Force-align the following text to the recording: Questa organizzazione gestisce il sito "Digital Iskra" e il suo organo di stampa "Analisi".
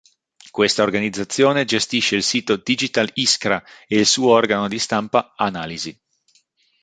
Questa 0.49 0.81
organizzazione 0.81 1.63
gestisce 1.63 2.15
il 2.15 2.23
sito 2.23 2.55
"Digital 2.55 3.11
Iskra" 3.13 3.63
e 3.87 3.99
il 3.99 4.07
suo 4.07 4.31
organo 4.31 4.67
di 4.67 4.79
stampa 4.79 5.33
"Analisi". 5.35 5.95